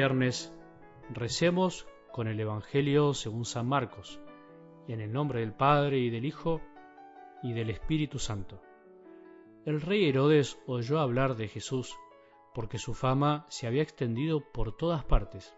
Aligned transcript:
viernes 0.00 0.50
recemos 1.10 1.86
con 2.10 2.26
el 2.26 2.40
Evangelio 2.40 3.12
según 3.12 3.44
San 3.44 3.66
Marcos, 3.66 4.18
en 4.88 5.02
el 5.02 5.12
nombre 5.12 5.40
del 5.40 5.52
Padre 5.52 5.98
y 5.98 6.08
del 6.08 6.24
Hijo 6.24 6.62
y 7.42 7.52
del 7.52 7.68
Espíritu 7.68 8.18
Santo. 8.18 8.62
El 9.66 9.82
rey 9.82 10.08
Herodes 10.08 10.58
oyó 10.66 11.00
hablar 11.00 11.36
de 11.36 11.48
Jesús 11.48 11.94
porque 12.54 12.78
su 12.78 12.94
fama 12.94 13.44
se 13.50 13.66
había 13.66 13.82
extendido 13.82 14.40
por 14.40 14.74
todas 14.74 15.04
partes. 15.04 15.54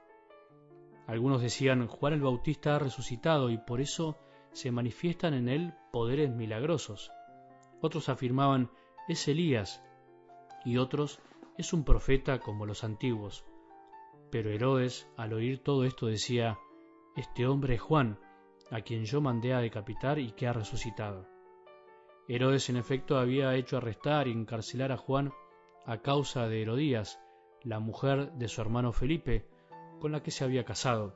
Algunos 1.07 1.41
decían 1.41 1.87
Juan 1.87 2.15
el 2.15 2.23
Bautista 2.23 2.75
ha 2.75 2.81
resucitado 2.81 3.49
y 3.49 3.59
por 3.59 3.81
eso 3.81 4.19
se 4.51 4.73
manifiestan 4.73 5.35
en 5.35 5.49
él 5.49 5.73
poderes 5.93 6.31
milagrosos. 6.31 7.13
Otros 7.81 8.09
afirmaban 8.09 8.73
es 9.07 9.29
Elías 9.29 9.85
y 10.65 10.79
otros 10.79 11.21
es 11.59 11.73
un 11.73 11.85
profeta 11.85 12.41
como 12.41 12.67
los 12.67 12.83
antiguos. 12.83 13.45
Pero 14.33 14.51
Herodes, 14.51 15.07
al 15.19 15.35
oír 15.35 15.59
todo 15.59 15.85
esto, 15.85 16.07
decía, 16.07 16.59
Este 17.17 17.47
hombre 17.47 17.75
es 17.75 17.83
Juan, 17.83 18.19
a 18.71 18.81
quien 18.81 19.05
yo 19.05 19.21
mandé 19.21 19.53
a 19.53 19.61
decapitar 19.61 20.19
y 20.19 20.33
que 20.33 20.47
ha 20.47 20.55
resucitado. 20.55 21.29
Herodes 22.29 22.71
en 22.71 22.79
efecto 22.79 23.19
había 23.19 23.55
hecho 23.57 23.77
arrestar 23.77 24.29
y 24.29 24.33
encarcelar 24.33 24.91
a 24.91 24.97
Juan 24.97 25.35
a 25.85 25.99
causa 25.99 26.49
de 26.49 26.63
Herodías, 26.63 27.21
la 27.63 27.79
mujer 27.79 28.33
de 28.33 28.49
su 28.49 28.63
hermano 28.63 28.93
Felipe, 28.93 29.47
con 30.01 30.13
la 30.13 30.23
que 30.23 30.31
se 30.31 30.45
había 30.45 30.65
casado, 30.65 31.15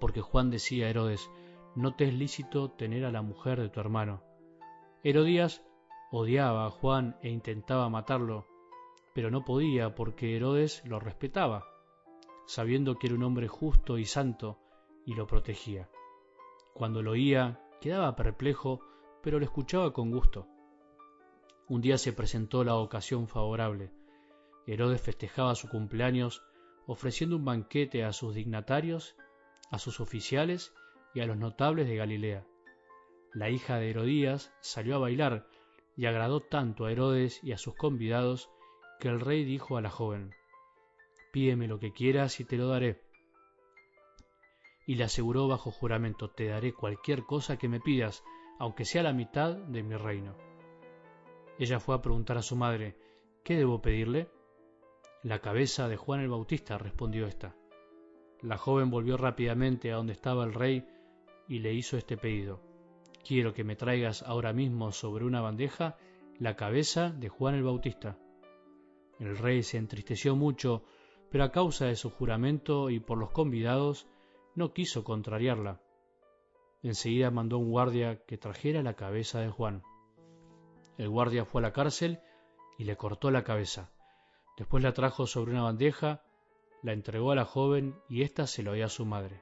porque 0.00 0.22
Juan 0.22 0.50
decía 0.50 0.86
a 0.86 0.88
Herodes, 0.88 1.30
no 1.76 1.94
te 1.96 2.04
es 2.06 2.14
lícito 2.14 2.70
tener 2.70 3.04
a 3.04 3.12
la 3.12 3.20
mujer 3.20 3.60
de 3.60 3.68
tu 3.68 3.78
hermano. 3.78 4.22
Herodías 5.04 5.62
odiaba 6.10 6.64
a 6.64 6.70
Juan 6.70 7.18
e 7.20 7.28
intentaba 7.28 7.90
matarlo, 7.90 8.46
pero 9.12 9.30
no 9.30 9.44
podía 9.44 9.94
porque 9.94 10.34
Herodes 10.34 10.82
lo 10.86 10.98
respetaba, 10.98 11.71
sabiendo 12.46 12.98
que 12.98 13.06
era 13.06 13.16
un 13.16 13.22
hombre 13.22 13.48
justo 13.48 13.98
y 13.98 14.04
santo, 14.04 14.58
y 15.04 15.14
lo 15.14 15.26
protegía. 15.26 15.88
Cuando 16.74 17.02
lo 17.02 17.12
oía, 17.12 17.60
quedaba 17.80 18.16
perplejo, 18.16 18.80
pero 19.22 19.38
lo 19.38 19.44
escuchaba 19.44 19.92
con 19.92 20.10
gusto. 20.10 20.46
Un 21.68 21.80
día 21.80 21.98
se 21.98 22.12
presentó 22.12 22.64
la 22.64 22.76
ocasión 22.76 23.28
favorable. 23.28 23.92
Herodes 24.66 25.00
festejaba 25.00 25.54
su 25.54 25.68
cumpleaños 25.68 26.42
ofreciendo 26.86 27.36
un 27.36 27.44
banquete 27.44 28.04
a 28.04 28.12
sus 28.12 28.34
dignatarios, 28.34 29.16
a 29.70 29.78
sus 29.78 30.00
oficiales 30.00 30.72
y 31.14 31.20
a 31.20 31.26
los 31.26 31.36
notables 31.36 31.88
de 31.88 31.96
Galilea. 31.96 32.46
La 33.32 33.50
hija 33.50 33.76
de 33.76 33.90
Herodías 33.90 34.52
salió 34.60 34.96
a 34.96 34.98
bailar 34.98 35.46
y 35.96 36.06
agradó 36.06 36.40
tanto 36.40 36.84
a 36.84 36.92
Herodes 36.92 37.40
y 37.42 37.52
a 37.52 37.58
sus 37.58 37.74
convidados 37.74 38.50
que 39.00 39.08
el 39.08 39.20
rey 39.20 39.44
dijo 39.44 39.76
a 39.76 39.80
la 39.80 39.90
joven, 39.90 40.34
Pídeme 41.32 41.66
lo 41.66 41.80
que 41.80 41.92
quieras 41.92 42.38
y 42.40 42.44
te 42.44 42.56
lo 42.56 42.68
daré. 42.68 43.02
Y 44.86 44.96
le 44.96 45.04
aseguró 45.04 45.48
bajo 45.48 45.70
juramento, 45.70 46.30
te 46.30 46.46
daré 46.46 46.74
cualquier 46.74 47.24
cosa 47.24 47.56
que 47.56 47.68
me 47.68 47.80
pidas, 47.80 48.22
aunque 48.58 48.84
sea 48.84 49.02
la 49.02 49.12
mitad 49.12 49.56
de 49.56 49.82
mi 49.82 49.96
reino. 49.96 50.36
Ella 51.58 51.80
fue 51.80 51.94
a 51.94 52.02
preguntar 52.02 52.36
a 52.36 52.42
su 52.42 52.54
madre, 52.54 52.96
¿qué 53.44 53.56
debo 53.56 53.80
pedirle? 53.80 54.28
La 55.22 55.40
cabeza 55.40 55.88
de 55.88 55.96
Juan 55.96 56.20
el 56.20 56.28
Bautista, 56.28 56.78
respondió 56.78 57.26
ésta. 57.26 57.56
La 58.42 58.58
joven 58.58 58.90
volvió 58.90 59.16
rápidamente 59.16 59.90
a 59.90 59.96
donde 59.96 60.12
estaba 60.12 60.44
el 60.44 60.52
rey 60.52 60.84
y 61.48 61.60
le 61.60 61.72
hizo 61.72 61.96
este 61.96 62.16
pedido. 62.16 62.60
Quiero 63.26 63.54
que 63.54 63.64
me 63.64 63.76
traigas 63.76 64.22
ahora 64.22 64.52
mismo 64.52 64.92
sobre 64.92 65.24
una 65.24 65.40
bandeja 65.40 65.96
la 66.38 66.56
cabeza 66.56 67.10
de 67.10 67.28
Juan 67.28 67.54
el 67.54 67.62
Bautista. 67.62 68.18
El 69.20 69.38
rey 69.38 69.62
se 69.62 69.78
entristeció 69.78 70.34
mucho, 70.34 70.82
pero 71.32 71.44
a 71.44 71.50
causa 71.50 71.86
de 71.86 71.96
su 71.96 72.10
juramento 72.10 72.90
y 72.90 73.00
por 73.00 73.16
los 73.16 73.30
convidados, 73.30 74.06
no 74.54 74.74
quiso 74.74 75.02
contrariarla. 75.02 75.80
Enseguida 76.82 77.30
mandó 77.30 77.56
un 77.56 77.70
guardia 77.70 78.22
que 78.26 78.36
trajera 78.36 78.82
la 78.82 78.94
cabeza 78.94 79.40
de 79.40 79.48
Juan. 79.48 79.82
El 80.98 81.08
guardia 81.08 81.46
fue 81.46 81.62
a 81.62 81.62
la 81.62 81.72
cárcel 81.72 82.20
y 82.76 82.84
le 82.84 82.98
cortó 82.98 83.30
la 83.30 83.44
cabeza. 83.44 83.90
Después 84.58 84.82
la 84.82 84.92
trajo 84.92 85.26
sobre 85.26 85.52
una 85.52 85.62
bandeja, 85.62 86.22
la 86.82 86.92
entregó 86.92 87.32
a 87.32 87.36
la 87.36 87.46
joven 87.46 87.96
y 88.10 88.22
ésta 88.22 88.46
se 88.46 88.62
lo 88.62 88.74
dio 88.74 88.84
a 88.84 88.90
su 88.90 89.06
madre. 89.06 89.40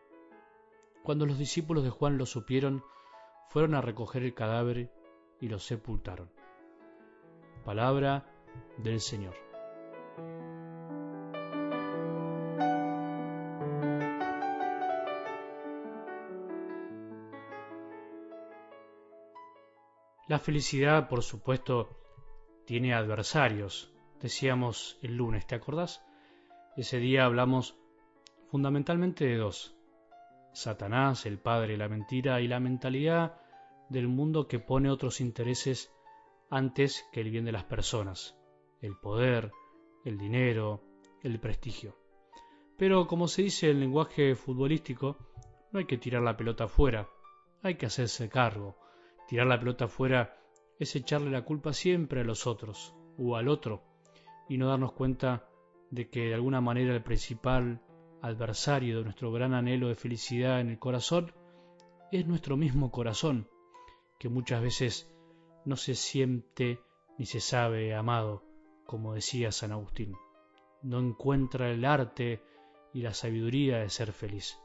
Cuando 1.02 1.26
los 1.26 1.38
discípulos 1.38 1.82
de 1.82 1.90
Juan 1.90 2.18
lo 2.18 2.26
supieron, 2.26 2.84
fueron 3.48 3.74
a 3.74 3.80
recoger 3.80 4.22
el 4.22 4.34
cadáver 4.34 4.92
y 5.40 5.48
lo 5.48 5.58
sepultaron. 5.58 6.30
Palabra 7.64 8.26
del 8.78 9.00
Señor. 9.00 9.50
La 20.30 20.38
felicidad, 20.38 21.08
por 21.08 21.24
supuesto, 21.24 21.88
tiene 22.64 22.94
adversarios. 22.94 23.92
Decíamos 24.20 24.96
el 25.02 25.16
lunes, 25.16 25.44
¿te 25.44 25.56
acordás? 25.56 26.04
Ese 26.76 26.98
día 26.98 27.24
hablamos 27.24 27.76
fundamentalmente 28.46 29.24
de 29.24 29.38
dos. 29.38 29.76
Satanás, 30.52 31.26
el 31.26 31.40
padre 31.40 31.72
de 31.72 31.78
la 31.78 31.88
mentira, 31.88 32.40
y 32.40 32.46
la 32.46 32.60
mentalidad 32.60 33.40
del 33.88 34.06
mundo 34.06 34.46
que 34.46 34.60
pone 34.60 34.88
otros 34.88 35.20
intereses 35.20 35.92
antes 36.48 37.04
que 37.10 37.22
el 37.22 37.30
bien 37.32 37.44
de 37.44 37.50
las 37.50 37.64
personas, 37.64 38.38
el 38.80 38.96
poder, 38.96 39.50
el 40.04 40.16
dinero, 40.16 40.84
el 41.24 41.40
prestigio. 41.40 41.96
Pero 42.76 43.08
como 43.08 43.26
se 43.26 43.42
dice 43.42 43.66
en 43.66 43.78
el 43.78 43.80
lenguaje 43.80 44.36
futbolístico, 44.36 45.16
no 45.72 45.80
hay 45.80 45.86
que 45.86 45.98
tirar 45.98 46.22
la 46.22 46.36
pelota 46.36 46.66
afuera, 46.66 47.08
hay 47.64 47.74
que 47.74 47.86
hacerse 47.86 48.28
cargo. 48.28 48.76
Tirar 49.30 49.46
la 49.46 49.60
pelota 49.60 49.84
afuera 49.84 50.36
es 50.80 50.96
echarle 50.96 51.30
la 51.30 51.44
culpa 51.44 51.72
siempre 51.72 52.22
a 52.22 52.24
los 52.24 52.48
otros 52.48 52.96
o 53.16 53.36
al 53.36 53.46
otro 53.46 53.84
y 54.48 54.58
no 54.58 54.66
darnos 54.66 54.91
cuenta 54.91 55.48
de 55.88 56.10
que 56.10 56.22
de 56.26 56.34
alguna 56.34 56.60
manera 56.60 56.92
el 56.96 57.04
principal 57.04 57.80
adversario 58.22 58.98
de 58.98 59.04
nuestro 59.04 59.30
gran 59.30 59.54
anhelo 59.54 59.86
de 59.86 59.94
felicidad 59.94 60.60
en 60.60 60.70
el 60.70 60.80
corazón 60.80 61.32
es 62.10 62.26
nuestro 62.26 62.56
mismo 62.56 62.90
corazón, 62.90 63.48
que 64.19 64.28
muchas 64.28 64.62
veces 64.62 65.14
no 65.64 65.76
se 65.76 65.94
siente 65.94 66.80
ni 67.16 67.24
se 67.24 67.38
sabe 67.38 67.94
amado, 67.94 68.42
como 68.84 69.14
decía 69.14 69.52
San 69.52 69.70
Agustín. 69.70 70.16
No 70.82 70.98
encuentra 70.98 71.70
el 71.70 71.84
arte 71.84 72.42
y 72.92 73.02
la 73.02 73.14
sabiduría 73.14 73.78
de 73.78 73.90
ser 73.90 74.10
feliz. 74.10 74.58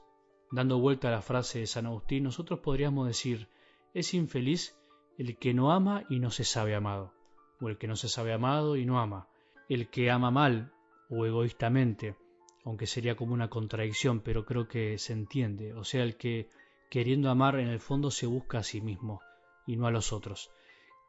Dando 0.49 0.79
vuelta 0.79 1.09
a 1.09 1.11
la 1.11 1.21
frase 1.21 1.59
de 1.59 1.67
San 1.67 1.85
Agustín, 1.85 2.23
nosotros 2.23 2.61
podríamos 2.61 3.05
decir 3.05 3.47
es 3.95 4.13
infeliz 4.13 4.75
el 5.17 5.38
que 5.38 5.53
no 5.53 5.72
ama 5.72 6.03
y 6.09 6.19
no 6.19 6.29
se 6.29 6.44
sabe 6.44 6.75
amado, 6.75 7.13
o 7.61 7.69
el 7.69 7.78
que 7.78 7.88
no 7.88 7.95
se 7.95 8.09
sabe 8.09 8.33
amado 8.33 8.75
y 8.75 8.85
no 8.85 9.00
ama, 9.00 9.29
el 9.69 9.89
que 9.89 10.11
ama 10.11 10.31
mal 10.31 10.73
o 11.09 11.25
egoístamente, 11.25 12.17
aunque 12.66 12.88
sería 12.88 13.16
como 13.16 13.34
una 13.34 13.50
contradicción, 13.50 14.19
pero 14.19 14.44
creo 14.45 14.67
que 14.67 14.97
se 14.97 15.13
entiende, 15.13 15.73
o 15.73 15.85
sea, 15.85 16.03
el 16.03 16.17
que 16.17 16.50
queriendo 16.89 17.29
amar 17.29 17.57
en 17.57 17.69
el 17.69 17.79
fondo 17.79 18.11
se 18.11 18.28
busca 18.28 18.59
a 18.59 18.63
sí 18.63 18.81
mismo 18.81 19.22
y 19.66 19.78
no 19.78 19.88
a 19.88 19.91
los 19.91 20.11
otros. 20.11 20.51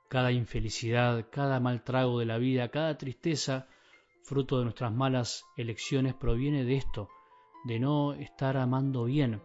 Cada 0.08 0.30
infelicidad, 0.30 1.26
cada 1.28 1.58
mal 1.58 1.82
trago 1.82 2.20
de 2.20 2.26
la 2.26 2.38
vida, 2.38 2.70
cada 2.70 2.96
tristeza, 2.96 3.66
fruto 4.22 4.58
de 4.58 4.64
nuestras 4.64 4.92
malas 4.92 5.44
elecciones, 5.56 6.14
proviene 6.14 6.64
de 6.64 6.76
esto, 6.76 7.08
de 7.64 7.80
no 7.80 8.14
estar 8.14 8.56
amando 8.56 9.06
bien, 9.06 9.42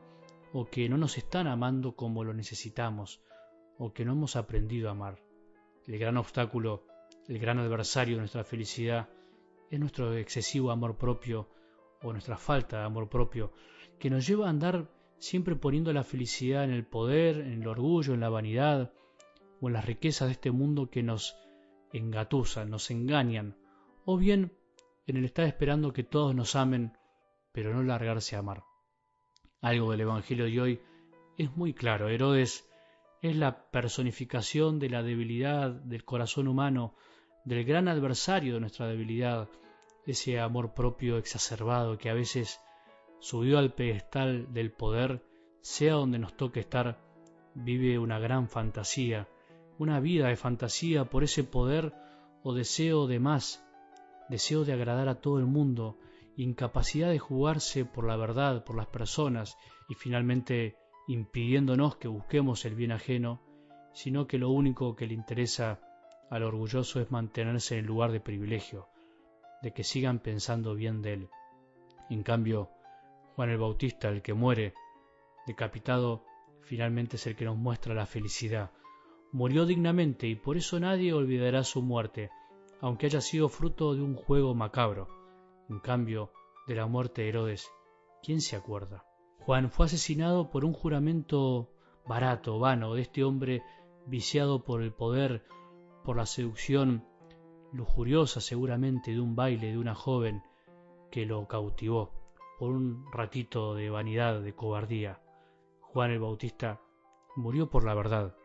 o 0.53 0.69
que 0.69 0.87
no 0.89 0.97
nos 0.97 1.17
están 1.17 1.47
amando 1.47 1.95
como 1.95 2.23
lo 2.23 2.35
necesitamos, 2.35 3.19
o 3.83 3.93
que 3.93 4.05
no 4.05 4.11
hemos 4.11 4.35
aprendido 4.35 4.89
a 4.89 4.91
amar. 4.91 5.17
El 5.87 5.97
gran 5.97 6.15
obstáculo, 6.17 6.85
el 7.27 7.39
gran 7.39 7.57
adversario 7.57 8.13
de 8.13 8.19
nuestra 8.19 8.43
felicidad 8.43 9.09
es 9.71 9.79
nuestro 9.79 10.15
excesivo 10.15 10.69
amor 10.69 10.99
propio 10.99 11.49
o 12.03 12.11
nuestra 12.11 12.37
falta 12.37 12.77
de 12.77 12.85
amor 12.85 13.09
propio, 13.09 13.53
que 13.97 14.11
nos 14.11 14.27
lleva 14.27 14.45
a 14.45 14.51
andar 14.51 14.91
siempre 15.17 15.55
poniendo 15.55 15.91
la 15.93 16.03
felicidad 16.03 16.63
en 16.63 16.69
el 16.69 16.85
poder, 16.85 17.37
en 17.39 17.63
el 17.63 17.67
orgullo, 17.67 18.13
en 18.13 18.19
la 18.19 18.29
vanidad 18.29 18.93
o 19.59 19.67
en 19.67 19.73
las 19.73 19.85
riquezas 19.85 20.27
de 20.27 20.33
este 20.33 20.51
mundo 20.51 20.91
que 20.91 21.01
nos 21.01 21.35
engatusan, 21.91 22.69
nos 22.69 22.91
engañan, 22.91 23.57
o 24.05 24.15
bien 24.15 24.55
en 25.07 25.17
el 25.17 25.25
estar 25.25 25.45
esperando 25.45 25.91
que 25.91 26.03
todos 26.03 26.35
nos 26.35 26.55
amen, 26.55 26.93
pero 27.51 27.73
no 27.73 27.81
largarse 27.81 28.35
a 28.35 28.39
amar. 28.39 28.63
Algo 29.59 29.89
del 29.89 30.01
Evangelio 30.01 30.45
de 30.45 30.61
hoy 30.61 30.81
es 31.39 31.55
muy 31.57 31.73
claro. 31.73 32.09
Herodes 32.09 32.70
es 33.21 33.35
la 33.35 33.69
personificación 33.69 34.79
de 34.79 34.89
la 34.89 35.03
debilidad 35.03 35.69
del 35.69 36.03
corazón 36.03 36.47
humano, 36.47 36.95
del 37.45 37.63
gran 37.63 37.87
adversario 37.87 38.55
de 38.55 38.59
nuestra 38.59 38.87
debilidad, 38.87 39.47
ese 40.05 40.39
amor 40.39 40.73
propio 40.73 41.17
exacerbado 41.17 41.97
que 41.99 42.09
a 42.09 42.15
veces 42.15 42.59
subió 43.19 43.59
al 43.59 43.73
pedestal 43.73 44.51
del 44.53 44.71
poder, 44.71 45.23
sea 45.61 45.93
donde 45.93 46.17
nos 46.17 46.35
toque 46.35 46.61
estar, 46.61 46.99
vive 47.53 47.99
una 47.99 48.17
gran 48.17 48.49
fantasía, 48.49 49.27
una 49.77 49.99
vida 49.99 50.27
de 50.27 50.35
fantasía 50.35 51.05
por 51.05 51.23
ese 51.23 51.43
poder 51.43 51.93
o 52.43 52.53
deseo 52.53 53.05
de 53.05 53.19
más, 53.19 53.63
deseo 54.29 54.65
de 54.65 54.73
agradar 54.73 55.09
a 55.09 55.21
todo 55.21 55.37
el 55.37 55.45
mundo 55.45 55.99
incapacidad 56.37 57.09
de 57.09 57.19
jugarse 57.19 57.85
por 57.85 58.07
la 58.07 58.15
verdad, 58.15 58.63
por 58.63 58.75
las 58.75 58.87
personas 58.87 59.57
y 59.87 59.93
finalmente 59.93 60.80
impidiéndonos 61.11 61.97
que 61.97 62.07
busquemos 62.07 62.63
el 62.65 62.75
bien 62.75 62.93
ajeno, 62.93 63.41
sino 63.93 64.27
que 64.27 64.37
lo 64.37 64.49
único 64.49 64.95
que 64.95 65.07
le 65.07 65.13
interesa 65.13 65.79
al 66.29 66.43
orgulloso 66.43 67.01
es 67.01 67.11
mantenerse 67.11 67.75
en 67.75 67.81
el 67.81 67.87
lugar 67.87 68.11
de 68.11 68.21
privilegio, 68.21 68.87
de 69.61 69.73
que 69.73 69.83
sigan 69.83 70.19
pensando 70.19 70.73
bien 70.73 71.01
de 71.01 71.13
él. 71.13 71.29
En 72.09 72.23
cambio, 72.23 72.69
Juan 73.35 73.49
el 73.49 73.57
Bautista, 73.57 74.07
el 74.07 74.21
que 74.21 74.33
muere 74.33 74.73
decapitado, 75.45 76.23
finalmente 76.61 77.17
es 77.17 77.27
el 77.27 77.35
que 77.35 77.45
nos 77.45 77.57
muestra 77.57 77.93
la 77.93 78.05
felicidad. 78.05 78.71
Murió 79.33 79.65
dignamente 79.65 80.27
y 80.27 80.35
por 80.35 80.55
eso 80.55 80.79
nadie 80.79 81.13
olvidará 81.13 81.63
su 81.63 81.81
muerte, 81.81 82.29
aunque 82.79 83.07
haya 83.07 83.21
sido 83.21 83.49
fruto 83.49 83.95
de 83.95 84.01
un 84.01 84.15
juego 84.15 84.55
macabro. 84.55 85.09
En 85.69 85.79
cambio, 85.79 86.31
de 86.67 86.75
la 86.75 86.87
muerte 86.87 87.23
de 87.23 87.29
Herodes, 87.29 87.69
¿quién 88.23 88.39
se 88.39 88.55
acuerda? 88.55 89.05
Juan 89.45 89.71
fue 89.71 89.87
asesinado 89.87 90.51
por 90.51 90.63
un 90.65 90.73
juramento 90.73 91.67
barato, 92.07 92.59
vano, 92.59 92.93
de 92.93 93.01
este 93.01 93.23
hombre 93.23 93.63
viciado 94.05 94.63
por 94.63 94.83
el 94.83 94.93
poder, 94.93 95.43
por 96.03 96.15
la 96.17 96.27
seducción 96.27 97.03
lujuriosa 97.73 98.39
seguramente 98.39 99.11
de 99.11 99.19
un 99.19 99.35
baile 99.35 99.71
de 99.71 99.79
una 99.79 99.95
joven 99.95 100.43
que 101.09 101.25
lo 101.25 101.47
cautivó 101.47 102.11
por 102.59 102.71
un 102.71 103.11
ratito 103.11 103.73
de 103.73 103.89
vanidad, 103.89 104.41
de 104.41 104.53
cobardía. 104.53 105.19
Juan 105.79 106.11
el 106.11 106.19
Bautista 106.19 106.79
murió 107.35 107.67
por 107.67 107.83
la 107.83 107.95
verdad, 107.95 108.35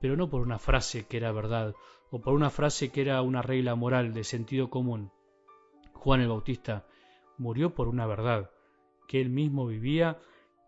pero 0.00 0.16
no 0.16 0.28
por 0.28 0.42
una 0.42 0.58
frase 0.58 1.06
que 1.06 1.18
era 1.18 1.30
verdad 1.30 1.74
o 2.10 2.20
por 2.20 2.34
una 2.34 2.50
frase 2.50 2.90
que 2.90 3.02
era 3.02 3.22
una 3.22 3.42
regla 3.42 3.76
moral 3.76 4.12
de 4.12 4.24
sentido 4.24 4.70
común. 4.70 5.12
Juan 5.94 6.20
el 6.20 6.28
Bautista 6.28 6.84
murió 7.38 7.74
por 7.74 7.86
una 7.86 8.06
verdad 8.06 8.50
que 9.06 9.20
él 9.20 9.30
mismo 9.30 9.66
vivía 9.66 10.18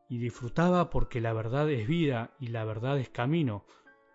y 0.08 0.18
disfrutaba 0.18 0.90
porque 0.90 1.20
la 1.20 1.32
verdad 1.32 1.70
es 1.70 1.86
vida 1.86 2.34
y 2.38 2.48
la 2.48 2.64
verdad 2.64 2.98
es 2.98 3.08
camino, 3.08 3.64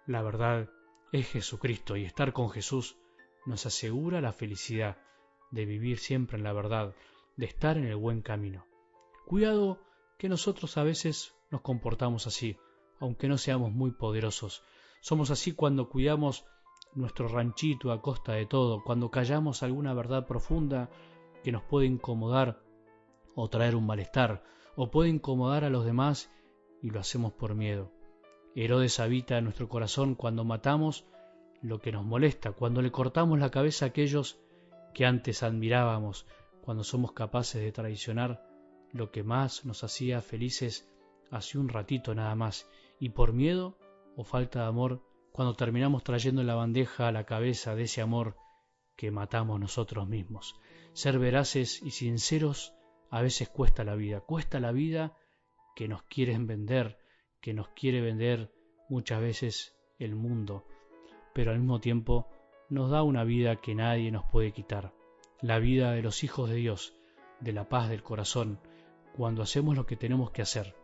la 0.06 0.22
verdad 0.22 0.70
es 1.12 1.28
Jesucristo 1.28 1.98
y 1.98 2.06
estar 2.06 2.34
con 2.34 2.50
Jesús 2.50 2.98
nos 3.46 3.66
asegura 3.66 4.22
la 4.22 4.32
felicidad 4.32 4.98
de 5.52 5.66
vivir 5.66 5.98
siempre 5.98 6.38
en 6.38 6.44
la 6.44 6.54
verdad, 6.54 6.94
de 7.36 7.46
estar 7.46 7.78
en 7.78 7.86
el 7.86 7.96
buen 7.96 8.22
camino. 8.22 8.66
Cuidado 9.26 9.80
que 10.18 10.30
nosotros 10.30 10.78
a 10.78 10.84
veces 10.84 11.34
nos 11.50 11.62
comportamos 11.62 12.28
así, 12.28 12.58
aunque 13.00 13.28
no 13.28 13.38
seamos 13.38 13.72
muy 13.72 13.92
poderosos. 13.92 14.64
Somos 15.02 15.32
así 15.32 15.54
cuando 15.54 15.90
cuidamos 15.90 16.46
nuestro 16.94 17.28
ranchito 17.28 17.92
a 17.92 18.02
costa 18.02 18.34
de 18.34 18.46
todo, 18.46 18.84
cuando 18.84 19.10
callamos 19.10 19.64
alguna 19.64 19.94
verdad 19.94 20.28
profunda 20.28 20.90
que 21.44 21.52
nos 21.52 21.64
puede 21.64 21.86
incomodar 21.86 22.62
o 23.36 23.48
traer 23.50 23.76
un 23.76 23.86
malestar, 23.86 24.44
o 24.82 24.90
puede 24.92 25.10
incomodar 25.10 25.66
a 25.66 25.70
los 25.70 25.84
demás 25.84 26.32
y 26.82 26.90
lo 26.90 27.02
hacemos 27.02 27.34
por 27.34 27.54
miedo. 27.54 27.92
Herodes 28.56 29.02
habita 29.02 29.38
en 29.38 29.44
nuestro 29.44 29.68
corazón 29.68 30.16
cuando 30.16 30.46
matamos 30.46 31.06
lo 31.62 31.82
que 31.82 31.92
nos 31.92 32.06
molesta, 32.06 32.54
cuando 32.54 32.82
le 32.82 32.90
cortamos 32.90 33.40
la 33.40 33.52
cabeza 33.52 33.84
a 33.84 33.88
aquellos 33.90 34.40
que 34.94 35.06
antes 35.06 35.44
admirábamos, 35.44 36.26
cuando 36.62 36.86
somos 36.86 37.12
capaces 37.12 37.62
de 37.62 37.74
traicionar 37.74 38.48
lo 38.94 39.12
que 39.12 39.22
más 39.22 39.66
nos 39.66 39.84
hacía 39.84 40.22
felices 40.22 40.90
hace 41.30 41.58
un 41.58 41.68
ratito 41.68 42.16
nada 42.16 42.34
más, 42.36 42.66
y 43.02 43.10
por 43.10 43.34
miedo 43.34 43.78
o 44.16 44.24
falta 44.24 44.62
de 44.62 44.68
amor, 44.68 45.04
cuando 45.34 45.56
terminamos 45.56 46.06
trayendo 46.06 46.40
en 46.40 46.48
la 46.48 46.56
bandeja 46.56 47.10
a 47.10 47.12
la 47.12 47.26
cabeza 47.26 47.76
de 47.76 47.84
ese 47.84 48.00
amor 48.00 48.38
que 48.96 49.12
matamos 49.12 49.60
nosotros 49.60 50.08
mismos. 50.08 50.56
Ser 50.94 51.20
veraces 51.20 51.82
y 51.84 51.92
sinceros 51.92 52.79
a 53.10 53.22
veces 53.22 53.50
cuesta 53.50 53.84
la 53.84 53.96
vida, 53.96 54.22
cuesta 54.22 54.60
la 54.60 54.72
vida 54.72 55.18
que 55.76 55.88
nos 55.88 56.04
quieren 56.04 56.48
vender, 56.48 57.00
que 57.42 57.54
nos 57.54 57.70
quiere 57.70 58.02
vender 58.02 58.52
muchas 58.90 59.22
veces 59.22 59.76
el 59.98 60.16
mundo, 60.16 60.66
pero 61.34 61.52
al 61.52 61.60
mismo 61.60 61.80
tiempo 61.80 62.30
nos 62.70 62.92
da 62.92 63.04
una 63.04 63.24
vida 63.24 63.56
que 63.58 63.76
nadie 63.76 64.12
nos 64.12 64.26
puede 64.32 64.52
quitar, 64.52 64.94
la 65.42 65.60
vida 65.60 65.92
de 65.92 66.02
los 66.02 66.24
hijos 66.24 66.50
de 66.50 66.56
Dios, 66.56 66.94
de 67.40 67.54
la 67.54 67.70
paz 67.70 67.90
del 67.90 68.04
corazón, 68.04 68.60
cuando 69.16 69.42
hacemos 69.42 69.76
lo 69.76 69.86
que 69.86 69.96
tenemos 69.96 70.32
que 70.32 70.42
hacer. 70.42 70.76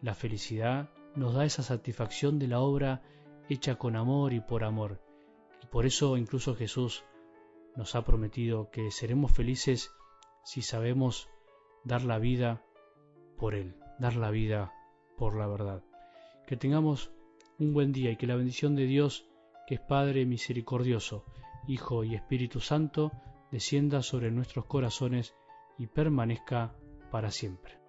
La 0.00 0.14
felicidad 0.14 0.90
nos 1.14 1.34
da 1.34 1.44
esa 1.44 1.62
satisfacción 1.62 2.38
de 2.38 2.48
la 2.48 2.60
obra 2.60 3.02
hecha 3.48 3.76
con 3.76 3.96
amor 3.96 4.32
y 4.32 4.40
por 4.40 4.64
amor, 4.64 5.00
y 5.62 5.66
por 5.66 5.86
eso 5.86 6.16
incluso 6.16 6.54
Jesús 6.54 7.04
nos 7.76 7.94
ha 7.94 8.04
prometido 8.04 8.70
que 8.70 8.90
seremos 8.90 9.32
felices 9.32 9.90
si 10.44 10.62
sabemos 10.62 11.28
dar 11.84 12.02
la 12.02 12.18
vida 12.18 12.62
por 13.36 13.54
Él, 13.54 13.74
dar 13.98 14.16
la 14.16 14.30
vida 14.30 14.72
por 15.16 15.36
la 15.36 15.46
verdad. 15.46 15.82
Que 16.46 16.56
tengamos 16.56 17.12
un 17.58 17.72
buen 17.72 17.92
día 17.92 18.10
y 18.10 18.16
que 18.16 18.26
la 18.26 18.36
bendición 18.36 18.74
de 18.74 18.86
Dios, 18.86 19.28
que 19.66 19.76
es 19.76 19.80
Padre 19.80 20.26
misericordioso, 20.26 21.24
Hijo 21.66 22.04
y 22.04 22.14
Espíritu 22.14 22.60
Santo, 22.60 23.12
descienda 23.50 24.02
sobre 24.02 24.30
nuestros 24.30 24.66
corazones 24.66 25.34
y 25.78 25.86
permanezca 25.86 26.74
para 27.10 27.30
siempre. 27.30 27.81